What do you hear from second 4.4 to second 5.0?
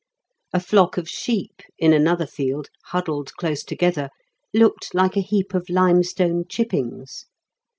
looked